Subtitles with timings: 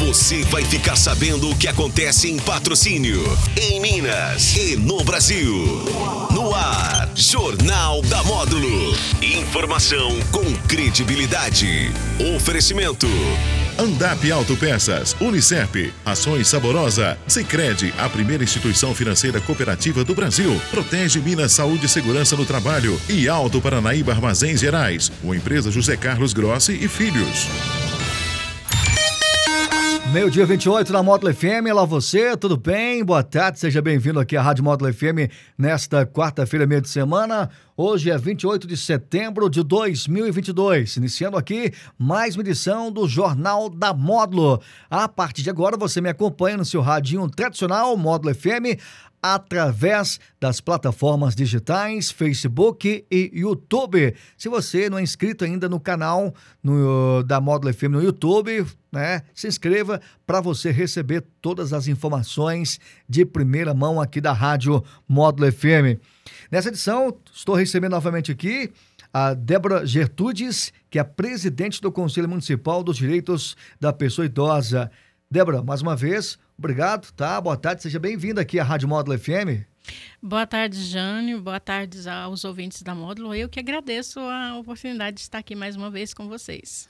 [0.00, 3.22] Você vai ficar sabendo o que acontece em patrocínio,
[3.54, 5.84] em Minas e no Brasil.
[6.30, 8.96] No ar, Jornal da Módulo.
[9.20, 11.92] Informação com credibilidade.
[12.34, 13.06] Oferecimento.
[13.78, 20.58] Andap Autopeças, Unicep, Ações Saborosa, Sicredi, a primeira instituição financeira cooperativa do Brasil.
[20.70, 25.94] Protege Minas Saúde e Segurança no Trabalho e Alto Paranaíba Armazéns Gerais, uma empresa José
[25.94, 27.46] Carlos Grossi e Filhos.
[30.12, 33.04] Meio-dia 28 na Módulo FM, olá você, tudo bem?
[33.04, 37.48] Boa tarde, seja bem-vindo aqui à Rádio Módulo FM nesta quarta-feira, meio de semana.
[37.82, 43.94] Hoje é 28 de setembro de 2022, iniciando aqui mais uma edição do Jornal da
[43.94, 44.60] Módulo.
[44.90, 48.78] A partir de agora você me acompanha no seu radinho tradicional Módulo FM
[49.22, 54.14] através das plataformas digitais Facebook e YouTube.
[54.36, 59.22] Se você não é inscrito ainda no canal no, da Módulo FM no YouTube, né,
[59.34, 62.78] se inscreva para você receber todas as informações
[63.08, 65.98] de primeira mão aqui da Rádio Módulo FM.
[66.50, 68.72] Nessa edição, estou recebendo novamente aqui
[69.12, 74.90] a Débora Gertudes, que é presidente do Conselho Municipal dos Direitos da Pessoa Idosa.
[75.30, 77.40] Débora, mais uma vez, obrigado, tá?
[77.40, 79.64] Boa tarde, seja bem-vinda aqui à Rádio Módulo FM.
[80.22, 81.40] Boa tarde, Jânio.
[81.40, 83.34] Boa tarde aos ouvintes da Módulo.
[83.34, 86.86] Eu que agradeço a oportunidade de estar aqui mais uma vez com vocês.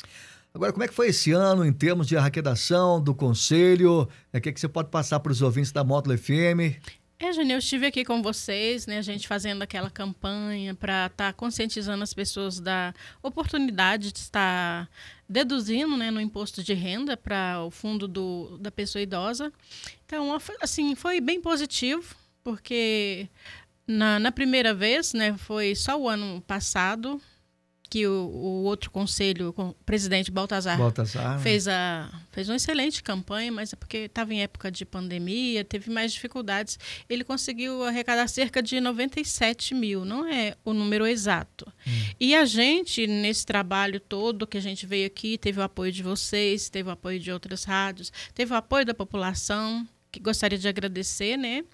[0.53, 4.09] Agora, como é que foi esse ano em termos de arrecadação do Conselho?
[4.35, 6.75] O que, é que você pode passar para os ouvintes da Módulo FM?
[7.23, 11.27] É, Jânio, eu estive aqui com vocês, né, a gente fazendo aquela campanha para estar
[11.27, 14.89] tá conscientizando as pessoas da oportunidade de estar
[15.29, 19.53] deduzindo né, no imposto de renda para o fundo do, da pessoa idosa.
[20.07, 23.29] Então, assim, foi bem positivo, porque
[23.87, 27.21] na, na primeira vez, né, foi só o ano passado,
[27.91, 31.43] que o, o, outro conselho, o presidente Baltazar, Baltazar né?
[31.43, 35.91] fez, a, fez uma excelente campanha, mas é porque estava em época de pandemia, teve
[35.91, 36.79] mais dificuldades.
[37.09, 41.67] Ele conseguiu arrecadar cerca de 97 mil, não é o número exato.
[41.85, 41.91] Hum.
[42.21, 46.05] E a gente, nesse trabalho todo que a gente veio aqui, teve o apoio de
[46.05, 50.67] vocês, teve o apoio de outras rádios, teve o apoio da população que gostaria de
[50.67, 51.65] agradecer, né?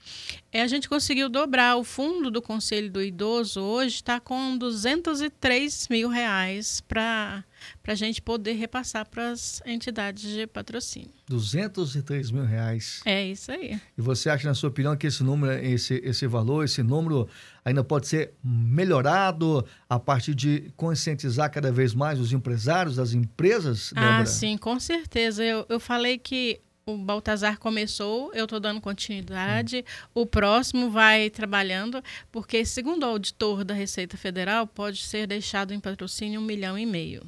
[0.53, 5.89] É, a gente conseguiu dobrar o fundo do Conselho do Idoso hoje está com 203
[5.89, 7.45] mil reais para
[7.87, 11.11] a gente poder repassar para as entidades de patrocínio.
[11.29, 13.01] 203 mil reais.
[13.05, 13.81] É isso aí.
[13.97, 17.29] E você acha, na sua opinião, que esse número, esse, esse valor, esse número
[17.65, 23.93] ainda pode ser melhorado a partir de conscientizar cada vez mais os empresários, as empresas?
[23.93, 24.19] Débora?
[24.19, 25.43] Ah, sim, com certeza.
[25.43, 29.85] Eu, eu falei que o Baltazar começou, eu estou dando continuidade.
[30.15, 35.81] O próximo vai trabalhando, porque, segundo o auditor da Receita Federal, pode ser deixado em
[35.81, 37.27] patrocínio um milhão e meio.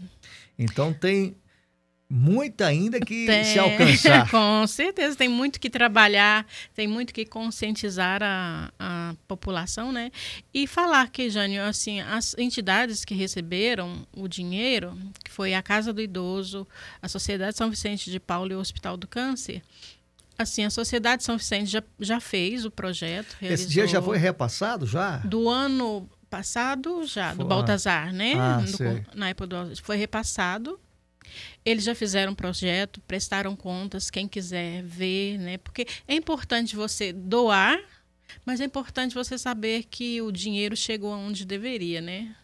[0.57, 1.37] Então tem
[2.11, 4.29] muito ainda que tem, se alcançar.
[4.33, 10.11] Com certeza, tem muito que trabalhar, tem muito que conscientizar a, a população, né?
[10.53, 15.93] E falar que, Jânio, assim, as entidades que receberam o dinheiro, que foi a Casa
[15.93, 16.67] do Idoso,
[17.03, 19.61] a Sociedade São Vicente de Paulo e o Hospital do Câncer,
[20.39, 23.37] assim, a Sociedade São Vicente já, já fez o projeto.
[23.39, 25.19] Realizou, Esse dia já foi repassado, já?
[25.19, 28.35] Do ano passado, já, foi, do Baltazar, né?
[28.35, 30.81] Ah, do, na época do, foi repassado
[31.65, 35.59] eles já fizeram um projeto, prestaram contas, quem quiser ver, né?
[35.59, 37.79] Porque é importante você doar,
[38.45, 42.35] mas é importante você saber que o dinheiro chegou aonde deveria, né?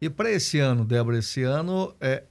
[0.00, 2.24] E para esse ano, Débora, esse ano é,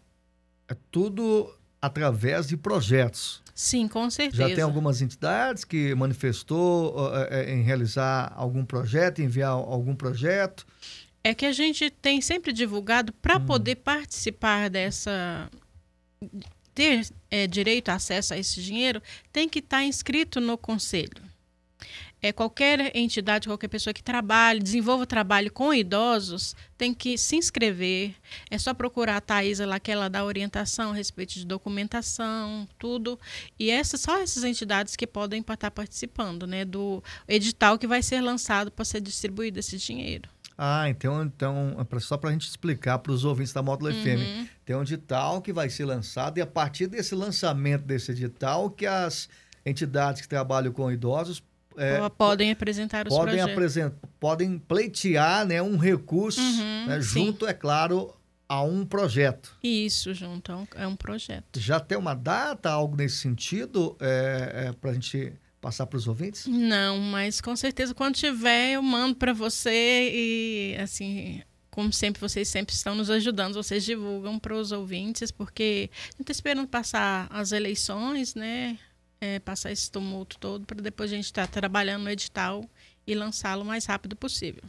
[0.68, 1.52] é tudo
[1.82, 3.44] através de projetos.
[3.54, 4.48] Sim, com certeza.
[4.48, 6.96] Já tem algumas entidades que manifestou
[7.30, 10.66] é, em realizar algum projeto, enviar algum projeto.
[11.24, 13.46] É que a gente tem sempre divulgado para hum.
[13.46, 15.50] poder participar dessa
[16.74, 19.02] ter é, direito a acesso a esse dinheiro,
[19.32, 21.34] tem que estar tá inscrito no conselho.
[22.24, 28.16] É, qualquer entidade, qualquer pessoa que trabalhe, desenvolva trabalho com idosos, tem que se inscrever.
[28.50, 33.20] É só procurar a Thaisa lá, que ela dá orientação a respeito de documentação, tudo.
[33.60, 38.22] E essas, só essas entidades que podem estar participando né, do edital que vai ser
[38.22, 40.30] lançado para ser distribuído esse dinheiro.
[40.66, 44.02] Ah, então, então é só para a gente explicar para os ouvintes da Módulo uhum.
[44.02, 44.50] FM.
[44.64, 48.86] Tem um edital que vai ser lançado e a partir desse lançamento desse edital que
[48.86, 49.28] as
[49.66, 51.44] entidades que trabalham com idosos
[51.76, 53.52] é, podem apresentar os podem projetos.
[53.52, 58.16] Apresent, podem pleitear né, um recurso uhum, né, junto, é claro,
[58.48, 59.58] a um projeto.
[59.62, 61.60] Isso, junto a um, é um projeto.
[61.60, 65.34] Já tem uma data, algo nesse sentido, é, é para a gente
[65.64, 66.46] passar para os ouvintes?
[66.46, 72.48] Não, mas com certeza quando tiver eu mando para você e assim como sempre, vocês
[72.50, 77.28] sempre estão nos ajudando, vocês divulgam para os ouvintes, porque a gente está esperando passar
[77.32, 78.78] as eleições, né?
[79.20, 82.64] É, passar esse tumulto todo, para depois a gente estar tá trabalhando no edital
[83.08, 84.62] e lançá-lo o mais rápido possível.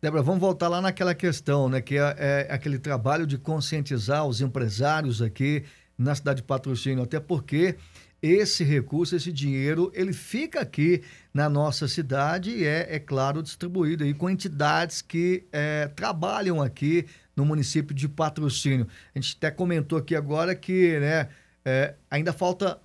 [0.00, 1.80] Débora, vamos voltar lá naquela questão, né?
[1.80, 5.64] Que é, é aquele trabalho de conscientizar os empresários aqui
[5.98, 7.76] na cidade de Patrocínio, até porque
[8.22, 11.02] esse recurso, esse dinheiro, ele fica aqui
[11.34, 17.06] na nossa cidade e é, é claro, distribuído aí com entidades que é, trabalham aqui
[17.34, 18.86] no município de Patrocínio.
[19.12, 21.28] A gente até comentou aqui agora que né,
[21.64, 22.80] é, ainda falta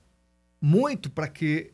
[0.60, 1.72] muito para que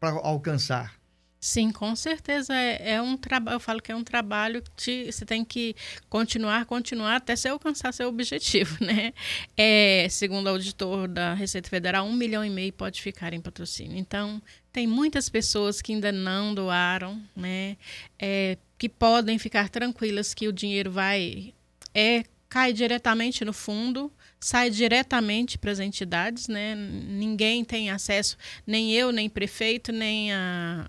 [0.00, 1.03] para alcançar.
[1.44, 3.56] Sim, com certeza é, é um trabalho.
[3.56, 5.76] Eu falo que é um trabalho que você tem que
[6.08, 9.12] continuar, continuar até você alcançar seu objetivo, né?
[9.54, 13.98] É, segundo o auditor da Receita Federal, um milhão e meio pode ficar em patrocínio.
[13.98, 14.40] Então,
[14.72, 17.76] tem muitas pessoas que ainda não doaram, né?
[18.18, 21.52] É, que podem ficar tranquilas que o dinheiro vai
[21.94, 24.10] é cai diretamente no fundo,
[24.40, 26.74] sai diretamente para as entidades, né?
[26.74, 30.88] Ninguém tem acesso, nem eu, nem prefeito, nem a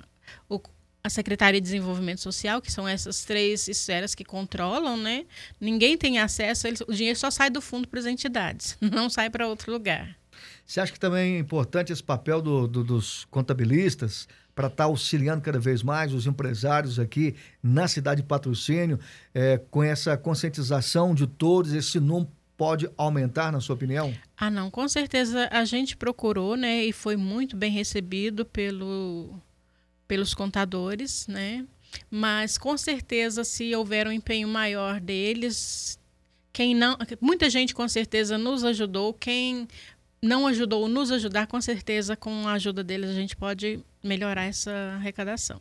[0.50, 0.60] o,
[1.04, 5.26] a Secretaria de Desenvolvimento Social, que são essas três esferas que controlam, né?
[5.62, 9.48] Ninguém tem acesso, o dinheiro só sai do fundo para as entidades, não sai para
[9.48, 10.16] outro lugar.
[10.66, 14.84] Você acha que também é importante esse papel do, do, dos contabilistas para estar tá
[14.86, 19.00] auxiliando cada vez mais os empresários aqui na cidade de patrocínio,
[19.34, 24.14] é, com essa conscientização de todos, esse número pode aumentar, na sua opinião?
[24.38, 29.40] Ah, não, com certeza a gente procurou, né, e foi muito bem recebido pelo
[30.08, 31.66] pelos contadores, né?
[32.10, 36.00] Mas com certeza, se houver um empenho maior deles,
[36.52, 39.14] quem não, muita gente com certeza nos ajudou.
[39.14, 39.68] Quem
[40.22, 44.72] não ajudou, nos ajudar, com certeza, com a ajuda deles, a gente pode melhorar essa
[44.96, 45.60] arrecadação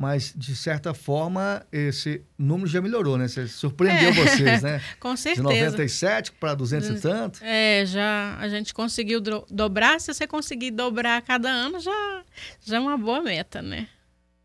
[0.00, 3.28] mas de certa forma esse número já melhorou, né?
[3.28, 4.12] Você surpreendeu é.
[4.12, 4.80] vocês, né?
[4.98, 5.46] Com certeza.
[5.46, 7.44] De 97 para 200 e tanto.
[7.44, 10.00] É, já a gente conseguiu dobrar.
[10.00, 12.22] Se você conseguir dobrar cada ano, já,
[12.64, 13.88] já é uma boa meta, né?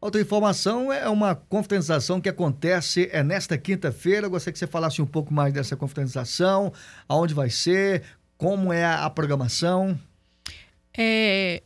[0.01, 4.27] Outra informação é uma confraternização que acontece é nesta quinta-feira.
[4.27, 6.73] Gostaria que você falasse um pouco mais dessa confraternização,
[7.07, 8.03] aonde vai ser,
[8.37, 9.97] como é a programação.
[10.97, 11.63] É,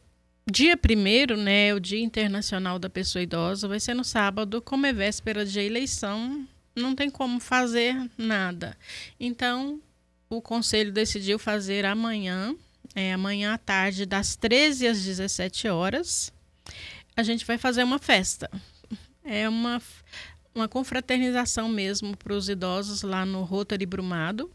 [0.49, 4.91] Dia primeiro, né, o Dia Internacional da Pessoa Idosa, vai ser no sábado, como é
[4.91, 8.75] véspera de eleição, não tem como fazer nada.
[9.19, 9.79] Então,
[10.27, 12.55] o conselho decidiu fazer amanhã,
[12.95, 16.33] é, amanhã à tarde, das 13 às 17 horas,
[17.15, 18.49] a gente vai fazer uma festa.
[19.23, 19.79] É uma,
[20.55, 24.49] uma confraternização mesmo para os idosos lá no Rotary Brumado.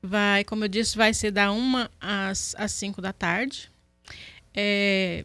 [0.00, 3.72] Vai, como eu disse, vai ser da 1 às, às 5 da tarde.
[4.54, 5.24] É,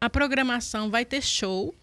[0.00, 1.74] a programação vai ter show,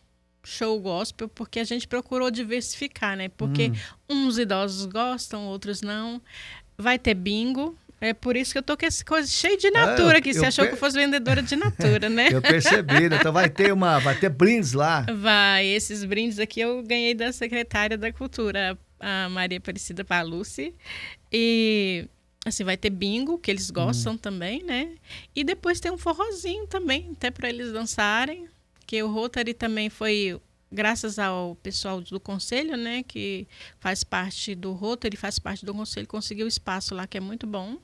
[0.44, 3.30] show gospel, porque a gente procurou diversificar, né?
[3.30, 3.72] Porque
[4.10, 4.26] hum.
[4.26, 6.22] uns idosos gostam, outros não.
[6.78, 7.78] Vai ter bingo.
[8.02, 10.34] É por isso que eu tô com essa coisa cheia de natura aqui.
[10.34, 10.72] Você achou per...
[10.72, 12.28] que eu fosse vendedora de natura, né?
[12.34, 13.16] eu percebi, né?
[13.16, 15.06] Então vai ter uma, vai ter brindes lá.
[15.16, 20.74] Vai, esses brindes aqui eu ganhei da secretária da Cultura, a Maria Aparecida Palucci.
[21.32, 22.06] E
[22.46, 24.18] Assim, vai ter bingo, que eles gostam hum.
[24.18, 24.96] também, né?
[25.36, 28.48] E depois tem um forrozinho também, até para eles dançarem.
[28.86, 33.02] Que o Rotary também foi, graças ao pessoal do conselho, né?
[33.04, 33.48] Que
[33.80, 37.78] faz parte do Rotary, faz parte do conselho, conseguiu espaço lá, que é muito bom.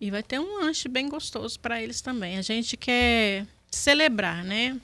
[0.00, 2.38] E vai ter um lanche bem gostoso para eles também.
[2.38, 4.80] A gente quer celebrar, né?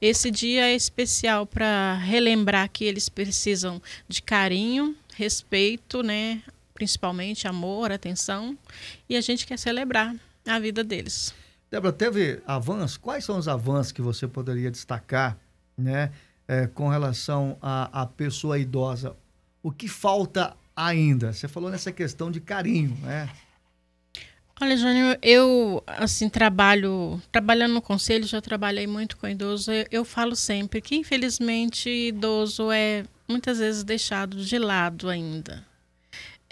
[0.00, 6.42] Esse dia é especial para relembrar que eles precisam de carinho, respeito, né?
[6.80, 8.56] Principalmente amor, atenção,
[9.06, 11.34] e a gente quer celebrar a vida deles.
[11.70, 12.96] Débora, teve avanços?
[12.96, 15.36] Quais são os avanços que você poderia destacar
[15.76, 16.10] né,
[16.48, 19.14] é, com relação à, pessoa idosa?
[19.62, 21.34] O que falta ainda?
[21.34, 23.28] Você falou nessa questão de carinho, né?
[24.58, 29.70] Olha, Jânio, eu assim trabalho, trabalhando no conselho, já trabalhei muito com idoso.
[29.70, 35.68] Eu, eu falo sempre que infelizmente idoso é muitas vezes deixado de lado ainda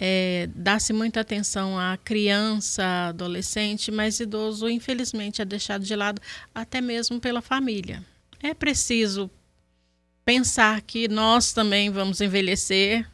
[0.01, 6.23] é, dá-se muita atenção à criança, adolescente, mas idoso, infelizmente, é deixado de lado
[6.55, 8.05] até mesmo pela família.
[8.41, 9.29] É preciso
[10.25, 13.05] pensar que nós também vamos envelhecer,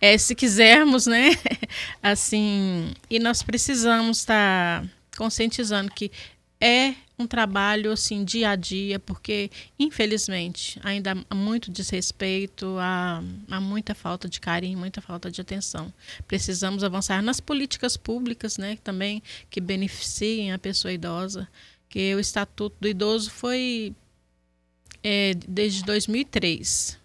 [0.00, 1.30] é, se quisermos, né?
[2.02, 4.84] assim, e nós precisamos estar
[5.16, 6.10] conscientizando que
[6.60, 13.60] é um trabalho assim dia a dia, porque infelizmente ainda há muito desrespeito, há, há
[13.60, 15.92] muita falta de carinho, muita falta de atenção.
[16.26, 21.48] Precisamos avançar nas políticas públicas, né, também que beneficiem a pessoa idosa,
[21.88, 23.94] que o estatuto do idoso foi
[25.02, 26.98] é, desde 2003.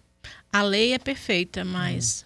[0.52, 2.24] A lei é perfeita, mas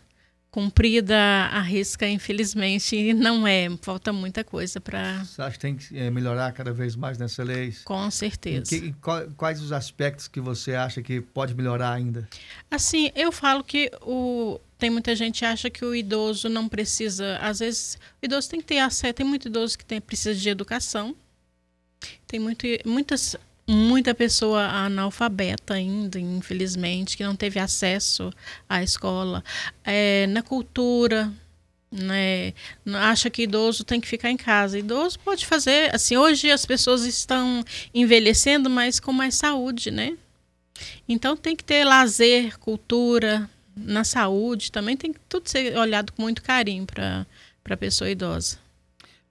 [0.53, 3.69] cumprida a risca, infelizmente, não é.
[3.81, 5.25] Falta muita coisa para.
[5.25, 7.75] Você acha que tem que eh, melhorar cada vez mais nessa lei?
[7.85, 8.67] Com certeza.
[8.69, 8.95] Que,
[9.37, 12.29] quais os aspectos que você acha que pode melhorar ainda?
[12.71, 17.39] Assim, eu falo que o, tem muita gente que acha que o idoso não precisa.
[17.39, 19.15] Às vezes, o idoso tem que ter acesso.
[19.15, 21.17] Tem muito idoso que tem, precisa de educação.
[22.27, 23.37] Tem muito, muitas
[23.73, 28.31] muita pessoa analfabeta ainda, infelizmente, que não teve acesso
[28.69, 29.43] à escola.
[29.83, 31.33] É, na cultura,
[31.91, 32.53] né,
[32.95, 34.79] acha que idoso tem que ficar em casa.
[34.79, 37.65] Idoso pode fazer, assim, hoje as pessoas estão
[37.95, 40.17] envelhecendo, mas com mais saúde, né?
[41.09, 46.23] Então tem que ter lazer, cultura, na saúde também tem que tudo ser olhado com
[46.23, 47.27] muito carinho para
[47.71, 48.62] a pessoa idosa.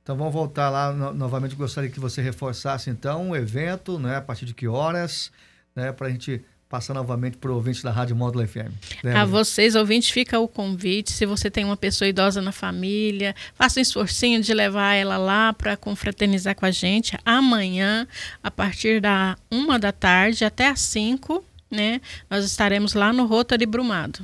[0.03, 1.55] Então vamos voltar lá no, novamente.
[1.55, 4.17] Gostaria que você reforçasse então o evento, né?
[4.17, 5.31] A partir de que horas,
[5.75, 5.91] né?
[5.91, 8.72] Para a gente passar novamente para o ouvinte da Rádio Módulo FM.
[9.03, 9.22] Lembra?
[9.24, 11.12] A vocês, ouvintes, fica o convite.
[11.12, 15.51] Se você tem uma pessoa idosa na família, faça um esforcinho de levar ela lá
[15.51, 17.17] para confraternizar com a gente.
[17.25, 18.08] Amanhã,
[18.41, 22.00] a partir da uma da tarde até às cinco, né?
[22.29, 24.24] Nós estaremos lá no Rotary Brumado.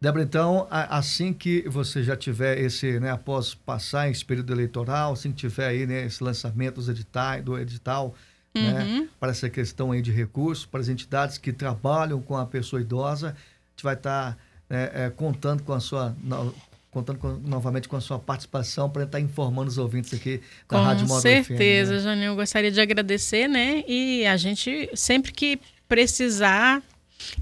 [0.00, 5.32] Débora, então, assim que você já tiver esse, né, após passar esse período eleitoral, assim
[5.32, 8.14] que tiver aí, né, esse lançamento dos editais, do edital,
[8.54, 9.00] né, uhum.
[9.00, 12.80] né, para essa questão aí de recursos, para as entidades que trabalham com a pessoa
[12.80, 14.38] idosa, a gente vai estar tá,
[14.70, 16.54] né, é, contando com a sua, no,
[16.92, 20.84] contando com, novamente com a sua participação para estar informando os ouvintes aqui da com
[20.84, 22.00] Rádio Módulo Com certeza, né?
[22.00, 26.84] Janinho, eu gostaria de agradecer, né, e a gente, sempre que precisar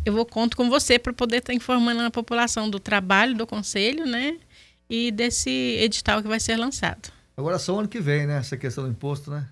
[0.05, 3.47] eu vou conto com você para poder estar tá informando a população do trabalho do
[3.47, 4.37] conselho, né?
[4.89, 7.11] E desse edital que vai ser lançado.
[7.37, 8.39] Agora só ano que vem, né?
[8.39, 9.47] Essa questão do imposto, né?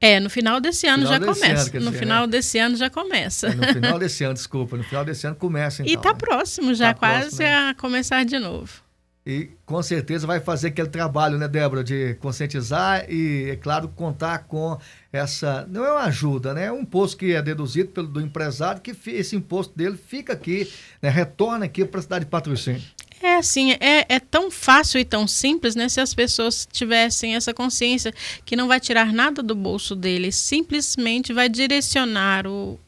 [0.00, 1.70] É, no final desse ano final já desse começa.
[1.70, 2.26] Ano, no dizer, final né?
[2.28, 3.46] desse ano já começa.
[3.48, 4.76] É, no final desse ano, desculpa.
[4.76, 5.92] No final desse ano começa, então.
[5.92, 6.18] E está né?
[6.18, 7.70] próximo já, tá quase próximo, né?
[7.70, 8.85] a começar de novo.
[9.26, 14.44] E com certeza vai fazer aquele trabalho, né, Débora, de conscientizar e, é claro, contar
[14.46, 14.78] com
[15.12, 15.66] essa.
[15.68, 16.66] Não é uma ajuda, né?
[16.66, 20.70] É um imposto que é deduzido pelo do empresário, que esse imposto dele fica aqui,
[21.02, 22.80] né, retorna aqui para a cidade de patrocínio.
[23.20, 25.88] É assim, é, é tão fácil e tão simples, né?
[25.88, 28.14] Se as pessoas tivessem essa consciência
[28.44, 32.78] que não vai tirar nada do bolso deles, simplesmente vai direcionar o,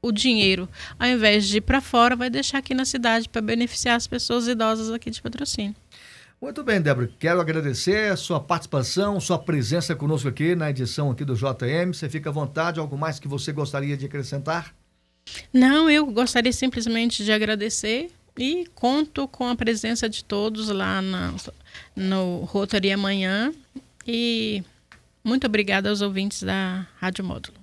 [0.00, 3.96] o dinheiro, ao invés de ir para fora, vai deixar aqui na cidade para beneficiar
[3.96, 5.74] as pessoas idosas aqui de patrocínio.
[6.40, 7.10] Muito bem, Débora.
[7.18, 11.92] Quero agradecer a sua participação, sua presença conosco aqui na edição aqui do JM.
[11.92, 12.78] Você fica à vontade.
[12.78, 14.72] Algo mais que você gostaria de acrescentar?
[15.52, 21.34] Não, eu gostaria simplesmente de agradecer e conto com a presença de todos lá na,
[21.96, 23.52] no Rotary amanhã.
[24.06, 24.62] E
[25.24, 27.58] muito obrigada aos ouvintes da Rádio Módulo.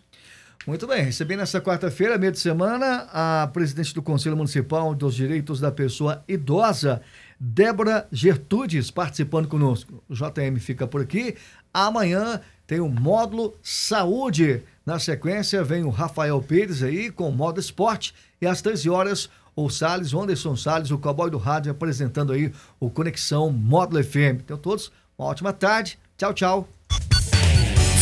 [0.68, 5.60] Muito bem, recebi nessa quarta-feira, meio de semana, a presidente do Conselho Municipal dos Direitos
[5.60, 7.04] da Pessoa Idosa,
[7.40, 10.04] Débora Gertudes, participando conosco.
[10.10, 11.36] O JM fica por aqui.
[11.74, 14.62] Amanhã tem o módulo Saúde.
[14.86, 18.14] Na sequência, vem o Rafael Pires aí com o modo esporte.
[18.42, 22.52] E às 13 horas, o Salles, o Anderson Salles, o cowboy do rádio, apresentando aí
[22.80, 24.42] o Conexão Módulo FM.
[24.44, 25.98] Então, todos, uma ótima tarde.
[26.18, 26.70] Tchau, tchau.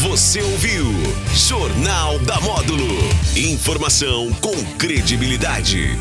[0.01, 0.85] Você ouviu
[1.33, 2.87] Jornal da Módulo.
[3.37, 5.97] Informação com credibilidade.